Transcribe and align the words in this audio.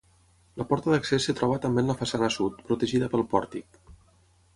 La 0.59 0.65
porta 0.69 0.93
d'accés 0.93 1.27
es 1.33 1.37
troba 1.39 1.59
també 1.65 1.83
en 1.85 1.91
la 1.91 1.97
façana 1.99 2.31
sud, 2.37 2.57
protegida 2.71 3.11
pel 3.13 3.25
pòrtic. 3.35 3.79